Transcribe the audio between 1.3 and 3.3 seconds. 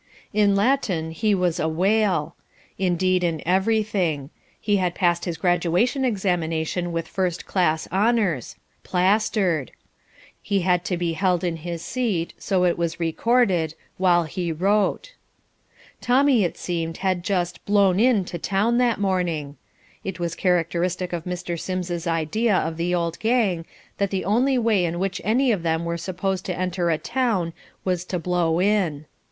was "a whale." Indeed